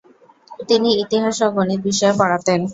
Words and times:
তিনি 0.69 0.89
ইতিহাস 1.03 1.37
ও 1.45 1.47
গণিত 1.57 1.79
বিষয় 1.87 2.13
পড়াতেন। 2.19 2.59